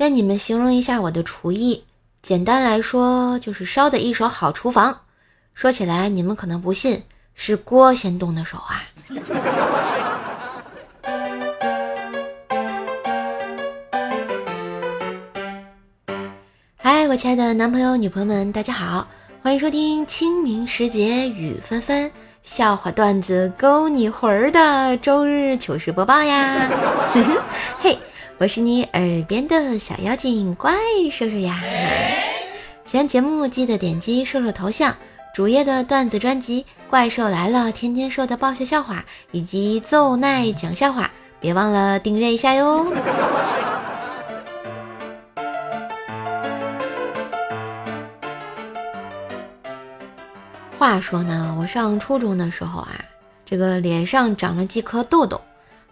[0.00, 1.84] 跟你们形容一下我的厨艺，
[2.22, 5.00] 简单来说就是烧的一手好厨房。
[5.52, 7.02] 说起来你们可能不信，
[7.34, 8.82] 是锅先动的手啊。
[16.78, 19.06] 嗨，我亲爱的男朋友、女朋友们，大家好，
[19.42, 22.10] 欢迎收听清明时节雨纷纷，
[22.42, 26.70] 笑话段子勾你魂儿的周日糗事播报呀！
[27.80, 27.98] 嘿，
[28.40, 30.72] 我是你耳边的小妖精怪
[31.12, 31.60] 兽兽呀！
[32.86, 34.96] 喜欢节目记得点击兽兽头像，
[35.34, 42.90] 主页的段子专辑《怪兽来了》，天津兽的爆笑笑话以及奏奈讲笑话，别忘了订阅一下哟。
[50.78, 53.04] 话说呢，我上初中的时候啊，
[53.44, 55.38] 这个脸上长了几颗痘痘。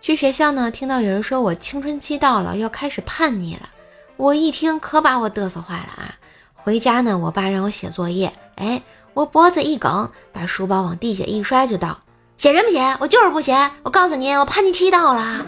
[0.00, 3.68] 去学校呢，听到有人说我青春期到了，要开始叛逆了。
[4.16, 6.14] 我一听，可把我嘚瑟坏了啊！
[6.54, 8.82] 回家呢，我爸让我写作业，哎，
[9.14, 11.98] 我脖子一梗，把书包往地下一摔，就道
[12.36, 12.96] ：“写什么写？
[13.00, 13.70] 我就是不写！
[13.82, 15.46] 我告诉你，我叛逆期到了。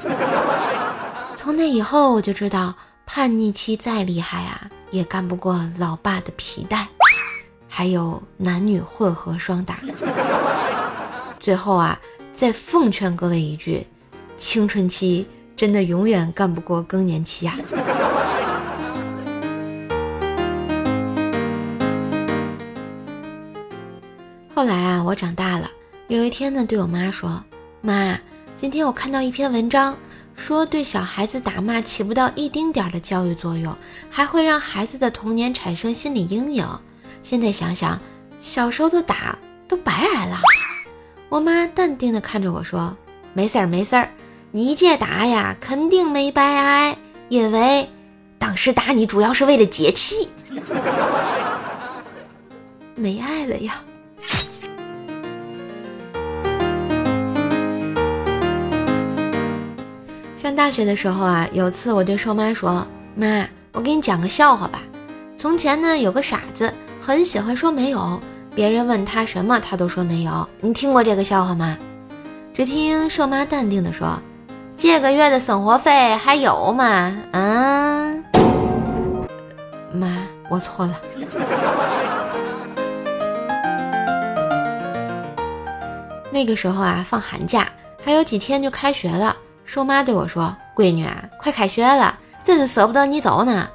[1.34, 2.74] 从那以后，我就知道，
[3.06, 6.86] 叛逆期再厉害啊，也干不过老爸的皮带。
[7.68, 9.78] 还有男女混合双打。
[11.40, 11.98] 最后啊，
[12.34, 13.86] 再奉劝各位一句：
[14.40, 17.58] 青春期真的永远干不过更年期呀。
[24.54, 25.70] 后来啊，我长大了，
[26.08, 27.44] 有一天呢，对我妈说
[27.82, 28.18] ：“妈，
[28.56, 29.94] 今天我看到一篇文章，
[30.34, 33.76] 说对小孩子打骂起不到一丁点儿的教育作用，
[34.08, 36.66] 还会让孩子的童年产生心理阴影。”
[37.22, 38.00] 现在想想，
[38.38, 40.38] 小时候的打都白挨了。
[41.28, 42.96] 我妈淡定地看着我说
[43.34, 44.10] ：“没事儿，没事儿，
[44.52, 46.98] 你这打呀，肯定没白挨，
[47.28, 47.88] 因为
[48.36, 50.28] 当时打你主要是为了解气。
[52.96, 53.74] 没爱了呀。”
[60.36, 62.84] 上大学的时候啊，有次我对瘦妈说
[63.14, 64.82] ：“妈，我给你讲个笑话吧。
[65.36, 68.20] 从前呢，有个傻子。”很喜欢说没有，
[68.54, 70.46] 别人问他什么，他都说没有。
[70.60, 71.78] 你听过这个笑话吗？
[72.52, 74.20] 只听瘦妈淡定地说
[74.82, 78.14] ：“这个月的生活费还有吗？”啊，
[79.92, 80.98] 妈，我错了。
[86.32, 87.68] 那个时候啊，放寒假
[88.02, 89.36] 还有几天就开学了。
[89.66, 93.68] 瘦妈对我说：“闺女啊，快开学了，真是舍不得你走呢。”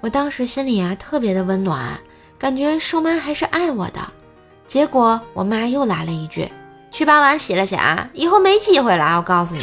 [0.00, 2.00] 我当时心里啊，特别的温暖。
[2.38, 4.00] 感觉瘦妈还是爱我的，
[4.66, 6.50] 结果我妈又来了一句
[6.90, 9.62] ：“去把碗洗了去啊，以后没机会了。”我告诉你。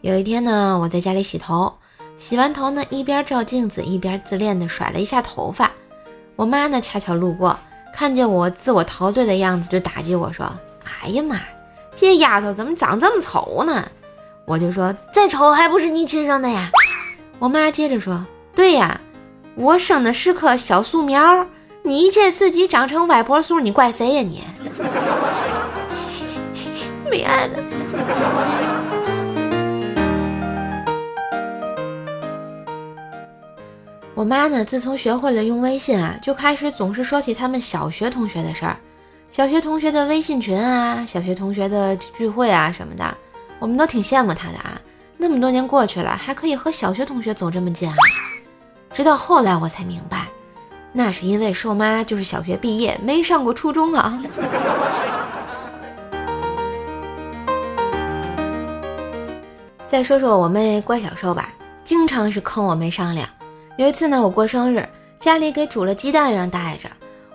[0.00, 1.74] 有一天呢，我在家里洗头，
[2.16, 5.70] 洗完头呢，一边照镜子一边自恋的甩了一下头发。
[6.36, 7.58] 我妈呢，恰巧路过，
[7.92, 10.46] 看见我自我陶醉的样子，就打击我说
[11.02, 11.38] ：“哎呀妈，
[11.94, 13.86] 这丫头怎么长这么丑呢？”
[14.46, 16.70] 我就说：“再丑还不是你亲生的呀。”
[17.40, 18.24] 我妈接着说
[18.54, 19.00] ：“对呀，
[19.56, 21.46] 我生的是棵小树苗，
[21.88, 24.44] 你一见自己长成歪脖树，你怪谁呀你？”
[27.10, 27.58] 没爱了。
[34.14, 38.76] 我妈呢，自从学会了用微信啊，就开始总是说起他们小学同学的事儿，
[39.30, 43.16] 小学同学的微信群啊，小学同学的聚会啊什么的，
[43.58, 44.78] 我们都挺羡慕她的啊。
[45.16, 47.94] 那么多年过去了，还可以和小学同学走这么近啊！
[48.92, 50.26] 直到后来我才明白，
[50.92, 54.20] 那是因为瘦妈就是小学毕业，没上过初中啊。
[59.86, 61.50] 再说说我妹乖小瘦吧，
[61.84, 63.28] 经常是坑我没商量。
[63.76, 64.86] 有一次呢，我过生日，
[65.20, 66.88] 家里给煮了鸡蛋让带着，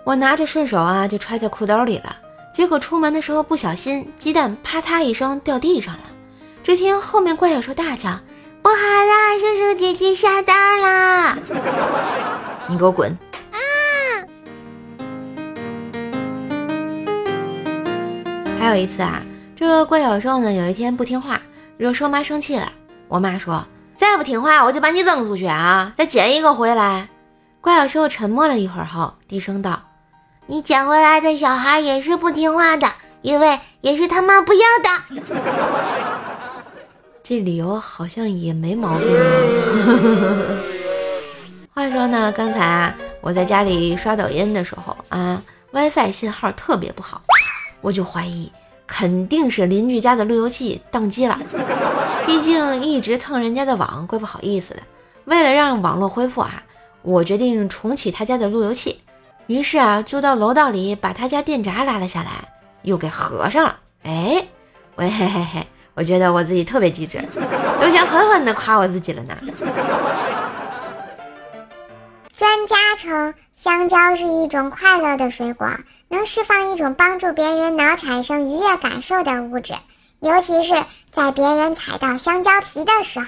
[0.04, 2.16] 我拿着顺手啊就揣在裤兜里了，
[2.54, 6.02] 结果出门的时候不小心，鸡蛋啪嚓一声掉地上了。
[6.62, 8.10] 只听后面怪小兽大叫
[8.62, 11.36] ：“不好啦，叔叔姐姐下蛋啦！”
[12.68, 13.16] 你给我滚！
[18.64, 19.20] 还有一次啊，
[19.54, 21.38] 这个怪小兽呢，有一天不听话，
[21.76, 22.72] 惹兽妈生气了。
[23.08, 25.92] 我妈说：“再不听话，我就把你扔出去啊！
[25.98, 27.10] 再捡一个回来。”
[27.60, 29.82] 怪小兽沉默了一会儿后，低声道
[30.48, 32.90] ：“你捡回来的小孩也是不听话的，
[33.20, 34.88] 因为也是他妈不要的。
[37.22, 39.26] ”这理由好像也没毛病啊。
[41.76, 47.20] 话说呢，刚才啊，我在家里刷抖音的时候啊，WiFi 信号特别不好，
[47.84, 48.50] 我就怀疑
[48.86, 51.38] 肯定是邻居家的路由器宕机了。
[52.24, 54.80] 毕竟一直蹭人家的网，怪不好意思的。
[55.26, 56.62] 为了让网络恢复啊，
[57.02, 59.02] 我决定重启他家的路由器。
[59.46, 62.30] 于是啊，就到楼道里把他家电闸拉了下来，
[62.80, 63.78] 又给合上了。
[64.04, 64.42] 哎，
[64.96, 67.22] 喂嘿嘿嘿，我觉得我自己特别机智，
[67.78, 69.36] 都想狠狠的夸我自己了呢。
[72.34, 75.68] 专家称，香蕉是一种快乐的水果，
[76.08, 79.74] 能释放一种帮助别人脑产生愉悦感受的物质，
[80.20, 80.74] 尤其是
[81.10, 83.26] 在别人踩到香蕉皮的时候。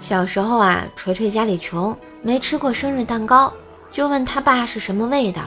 [0.00, 3.52] 小时候啊，锤锤家里穷，没吃过生日蛋糕，
[3.90, 5.42] 就问他爸是什么味道。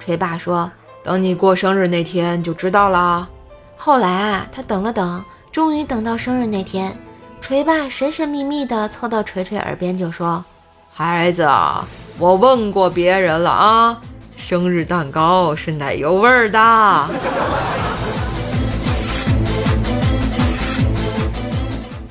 [0.00, 0.70] 锤爸说
[1.04, 3.28] ：“等你过生日那天就知道了。”
[3.80, 6.98] 后来啊，他等了等，终于等到生日那天，
[7.40, 10.44] 锤爸神神秘秘的凑到锤锤耳边就说
[10.92, 11.86] ：“孩子啊，
[12.18, 13.98] 我问过别人了啊，
[14.36, 16.58] 生日蛋糕是奶油味儿的。”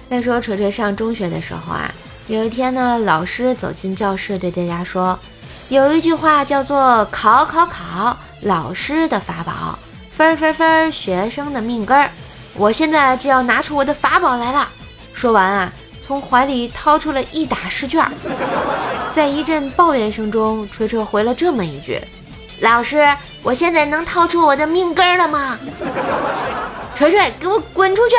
[0.10, 1.94] 再说锤锤上中学的时候啊，
[2.28, 5.20] 有一天呢，老师走进教室对大家说，
[5.68, 9.78] 有一句话叫做“考考考，老师的法宝，
[10.18, 12.10] 分分分，学生的命根儿”。
[12.58, 14.68] 我现在就要拿出我的法宝来了。
[15.14, 15.72] 说完啊，
[16.02, 18.04] 从怀里掏出了一打试卷，
[19.14, 22.02] 在一阵抱怨声中，锤锤回了这么一句
[22.62, 23.08] ：“老师，
[23.44, 25.56] 我现在能掏出我的命根儿了吗？”
[26.98, 28.16] 锤锤，给我滚出去！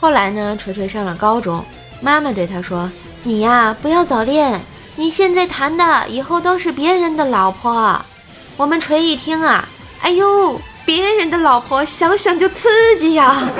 [0.00, 1.64] 后来呢，锤锤上了高中，
[2.00, 2.90] 妈妈对他说
[3.22, 4.60] ：“你呀，不要早恋，
[4.96, 8.04] 你现在谈的以后都是别人的老婆。”
[8.56, 9.68] 我们锤一听啊，
[10.00, 13.36] 哎呦，别人的老婆，想想就刺激呀！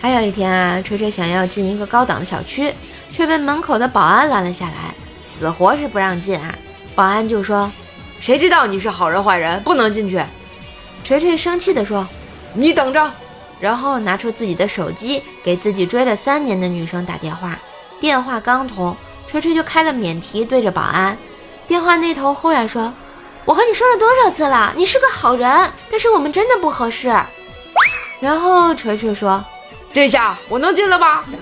[0.00, 2.74] 还有一天啊，锤锤想要进一个高档的小区，
[3.10, 4.94] 却被门口的保安拦了下来，
[5.24, 6.54] 死活是不让进啊！
[6.94, 7.72] 保安就说
[8.20, 10.22] ：“谁知道你是好人坏人，不能进去。”
[11.04, 12.06] 锤锤生气地说
[12.52, 13.10] ：“你等着！”
[13.60, 17.58] 然后拿出自己的手机，给自己追了三年的女生打电话。
[18.00, 18.96] 电话刚通，
[19.26, 21.18] 锤锤就开了免提，对着保安。
[21.66, 22.94] 电话那头忽然说
[23.44, 27.12] ：“我和你说了多少次了，你是个好人，但是我们真的不合适。”
[28.20, 29.44] 然后锤锤说
[29.92, 31.24] ：“这下我能进了吧？”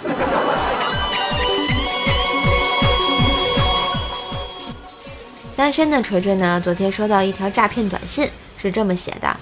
[5.54, 6.60] 单身的锤锤呢？
[6.62, 9.36] 昨天收到一条诈骗短信，是这么写的。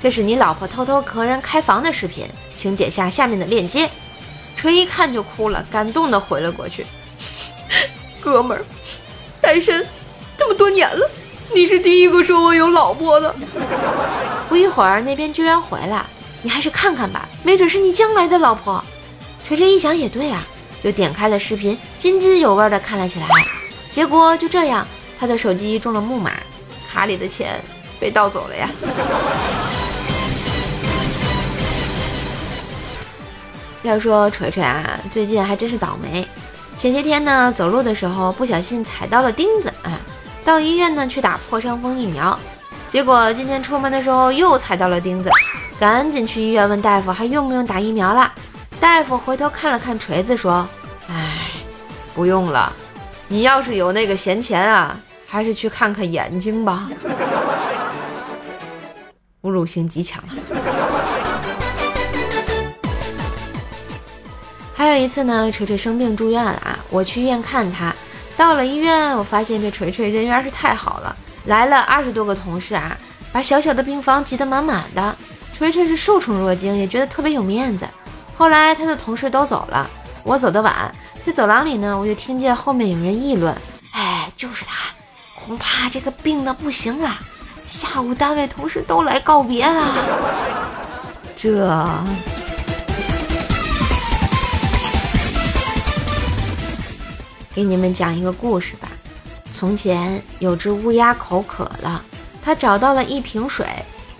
[0.00, 2.26] 这是你老婆偷偷和人开房的视频，
[2.56, 3.88] 请点下下面的链接。
[4.56, 6.86] 锤一看就哭了，感动的回了过去。
[8.18, 8.64] 哥们儿，
[9.40, 9.86] 单身
[10.38, 11.10] 这么多年了，
[11.54, 13.34] 你是第一个说我有老婆的。
[14.48, 16.04] 不一会儿，那边居然回来，
[16.42, 18.82] 你还是看看吧，没准是你将来的老婆。
[19.44, 20.42] 锤锤一想也对啊，
[20.82, 23.26] 就点开了视频，津津有味的看了起来。
[23.90, 24.86] 结果就这样，
[25.18, 26.32] 他的手机中了木马，
[26.90, 27.60] 卡里的钱
[27.98, 28.68] 被盗走了呀。
[33.82, 36.26] 要说锤锤啊，最近还真是倒霉。
[36.76, 39.98] 前些天呢，走路的时候不小心踩到了钉子啊，
[40.44, 42.38] 到医院呢去打破伤风疫苗。
[42.88, 45.30] 结果今天出门的时候又踩到了钉子，
[45.78, 48.32] 赶紧去医院问大夫还用不用打疫苗了。
[48.80, 50.66] 大夫回头看了看锤子，说
[51.10, 51.50] ：“哎，
[52.14, 52.72] 不用了。
[53.28, 56.90] 你要是有那个闲钱啊，还是去看看眼睛吧。”
[59.42, 60.32] 侮辱性极强啊！
[64.80, 67.94] 还有一次呢，锤锤生病住院了啊，我去医院看他。
[68.34, 72.96] 到了医院，我发现这锤锤人缘是太好了，来了二十多个同事啊，
[73.30, 75.14] 把小小的病房挤得满满的。
[75.52, 77.86] 锤锤是受宠若惊，也觉得特别有面子。
[78.34, 79.86] 后来他的同事都走了，
[80.24, 80.90] 我走得晚，
[81.22, 83.54] 在走廊里呢，我就听见后面有人议论
[83.92, 84.88] ：“哎，就是他，
[85.34, 87.18] 恐怕这个病的不行了，
[87.66, 89.94] 下午单位同事都来告别了。”
[91.36, 91.68] 这。
[97.54, 98.88] 给你们讲一个故事吧。
[99.52, 102.02] 从前有只乌鸦口渴了，
[102.40, 103.66] 它找到了一瓶水，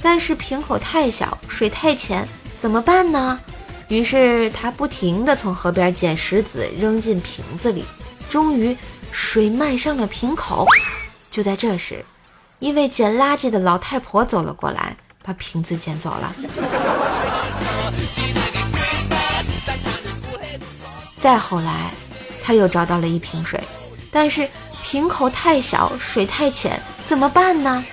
[0.03, 2.27] 但是瓶口太小，水太浅，
[2.59, 3.39] 怎么办呢？
[3.87, 7.85] 于是它不停地从河边捡石子扔进瓶子里，
[8.29, 8.77] 终于
[9.13, 10.67] 水漫上了瓶口。
[11.31, 12.05] 就在这时，
[12.59, 16.35] 一位捡垃圾的老太婆走了过来，把瓶子捡走了。
[21.19, 21.93] 再后来。
[22.51, 23.63] 他又找到了一瓶水，
[24.11, 24.49] 但是
[24.83, 27.85] 瓶口太小，水太浅，怎么办呢？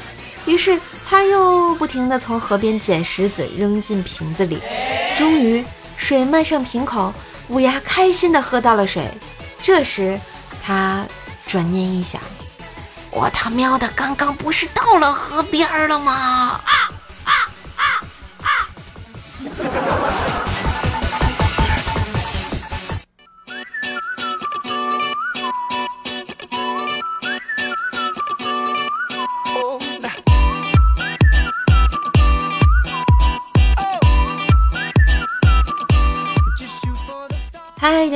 [0.48, 4.60] 于是他又不停地从河边捡石子扔进瓶子里，
[5.16, 5.64] 终于
[5.96, 7.14] 水漫上瓶口，
[7.50, 9.08] 乌鸦开心地喝到了水。
[9.62, 10.20] 这时
[10.66, 11.06] 他
[11.46, 12.20] 转念一想，
[13.12, 16.60] 我他喵的刚刚不是到了河边了吗？
[16.66, 16.87] 啊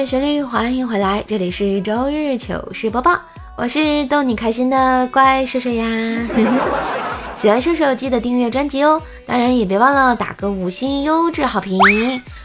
[0.05, 3.19] 旋律，欢迎回来，这里是周日糗事播报，
[3.55, 5.85] 我是逗你开心的怪兽兽呀。
[7.35, 11.79] 喜欢射手记得订阅专辑哦，当然也别忘了打个五星优质好评。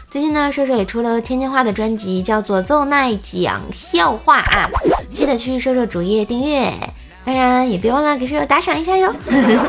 [0.09, 4.69] 最近呢，射手也出了天津话的专辑，叫做《奏奈讲笑话》啊，
[5.11, 6.71] 记得去射手主页订阅，
[7.25, 9.13] 当然也别忘了给射手打赏一下哟。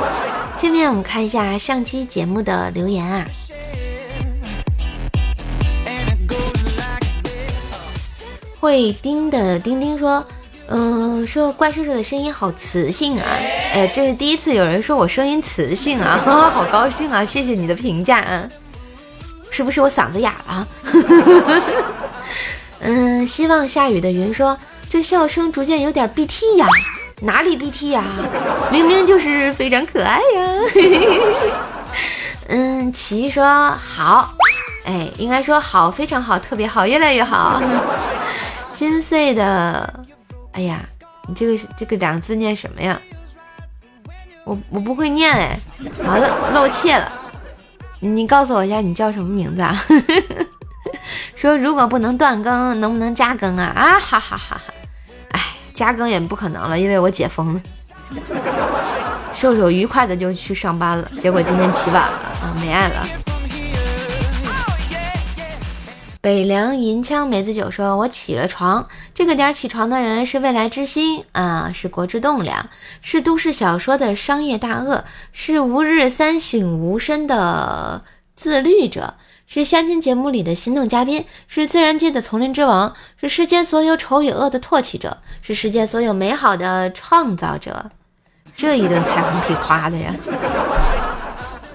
[0.56, 3.24] 下面我们看一下上期节目的留言啊。
[8.60, 10.24] 会叮的丁丁说
[10.68, 13.24] ：“嗯，说怪叔叔的声音好磁性啊！
[13.72, 16.18] 哎，这是第一次有人说我声音磁性啊，
[16.52, 17.24] 好高兴啊！
[17.24, 18.48] 谢谢你的评价啊，
[19.50, 20.68] 是不是我嗓子哑了？
[22.80, 24.56] 嗯，希望下雨的云说
[24.90, 26.66] 这笑声逐渐有点 BT 呀，
[27.22, 28.02] 哪里 BT 呀？
[28.70, 30.48] 明明就是非常可爱呀！
[32.48, 34.34] 嗯，奇说好，
[34.84, 37.62] 哎，应该说好，非常好，特别好，越来越好。”
[38.78, 40.04] 心碎的，
[40.52, 40.84] 哎呀，
[41.26, 42.96] 你这个这个两个字念什么呀？
[44.44, 45.58] 我我不会念哎，
[46.06, 47.10] 完了漏气了。
[47.98, 49.76] 你告诉我一下，你叫什么名字啊？
[51.34, 53.64] 说如果不能断更，能不能加更啊？
[53.74, 54.60] 啊哈哈哈哈！
[55.32, 55.40] 哎，
[55.74, 57.60] 加更也不可能了，因为我解封了。
[59.34, 63.04] 瘦瘦愉快的就去上班了，结果今天起晚了啊，没爱了。
[66.28, 72.68] 北凉银枪梅子酒说：“我起了床，这个点起床的人是未来之星啊，是国之栋梁，
[73.00, 78.02] 是都市小说的商业大鳄，是吾日三省吾身的
[78.36, 79.14] 自律者，
[79.46, 87.90] 是相亲节目里的心动嘉宾，是自然界的丛林之王，是世间所有丑与恶的唾弃者，是世界所有美好的创造者。”
[88.54, 90.14] 这一顿彩虹屁夸的呀，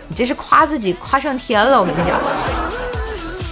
[0.07, 2.62] 你这是夸自己夸上天了，我跟你讲。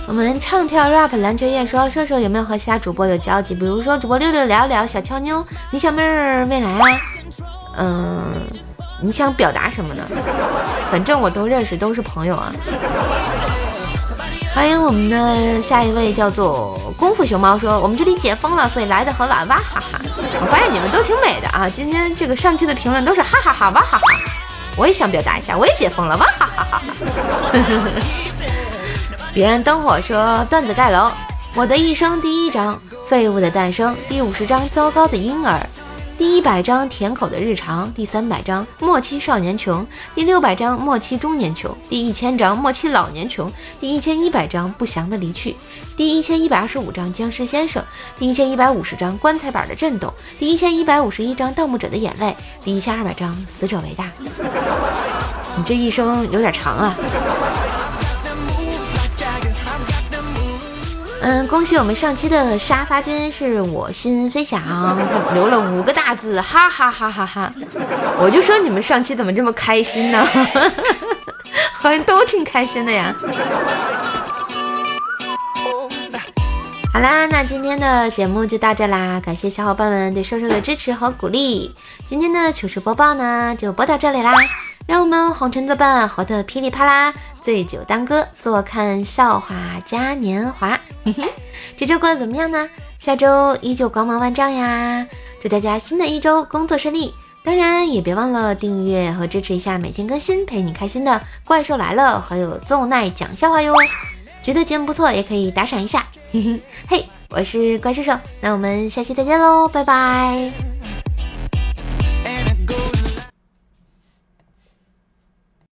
[0.08, 3.56] 我们唱跳 rap 篮球夜说，射手有没有和其他主播有交集？
[3.56, 6.88] 比如说主播六六聊聊小俏妞李小妹儿未来啊？
[7.78, 8.34] 嗯，
[9.02, 10.04] 你想表达什么呢？
[10.92, 12.52] 反正我都认识，都是朋友啊。
[14.54, 20.02] 欢迎我们的下一位叫做功夫熊猫说，我们这里解封了，所以来的很晚，哇哈哈。
[20.42, 24.04] 我发现你们都挺美的啊，今天这个上期的评论都是哈哈哈，哇哈哈。
[24.76, 26.82] 我也想表达一下，我也解封了，哇哈哈哈哈。
[29.34, 31.10] 别人灯火说段子盖楼，
[31.56, 35.66] 我的一生第一章废物的诞生，第五十章糟糕的婴儿，
[36.18, 45.56] 第一百章甜口的日常，第三百章末期少年穷，第六百章末期中年穷，第一千章末期老年穷，第一千一百章不祥的离去，
[45.96, 47.82] 第一千一百二十五章僵尸先生，
[48.20, 52.36] 第一千一百五十章棺材板的震动，第一千一百五十一章盗墓者的眼泪，
[52.66, 54.12] 第一千二百章死者为大。
[55.56, 56.94] 你这一生有点长啊。
[61.24, 64.60] 嗯，恭喜我们上期的沙发君是我心飞翔，
[65.36, 67.54] 留了五个大字，哈哈哈哈哈！
[68.20, 70.26] 我就说你们上期怎么这么开心呢？
[71.74, 73.14] 好像都挺开心的呀。
[76.92, 81.76] 好啦，那今天的节目就到这啦，感谢小伙伴们对瘦瘦的支持和鼓励。
[82.04, 84.34] 今天的糗事播报呢，就播到这里啦。
[84.88, 90.80] 让我们红尘作伴，活得噼里啪啦，醉酒当歌，坐看笑话嘉年华。
[91.76, 92.70] 这周过得怎么样呢？
[93.00, 95.08] 下周依旧光芒万丈呀！
[95.42, 97.12] 祝大家新的一周工作顺利，
[97.44, 103.74] 当然也别忘了订阅和支持一下每天更新陪你开心的怪兽来了，还有奏奈讲笑话哟。
[104.44, 106.06] 觉得节目不错，也可以打赏一下。
[106.32, 111.01] 嘿嘿，嘿，我是怪兽兽，那我们下期再见喽，拜拜。